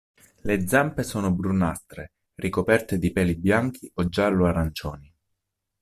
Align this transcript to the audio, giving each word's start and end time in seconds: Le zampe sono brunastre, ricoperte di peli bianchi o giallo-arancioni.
Le 0.39 0.67
zampe 0.67 1.03
sono 1.03 1.31
brunastre, 1.31 2.13
ricoperte 2.33 2.97
di 2.97 3.11
peli 3.11 3.35
bianchi 3.35 3.87
o 3.97 4.09
giallo-arancioni. 4.09 5.13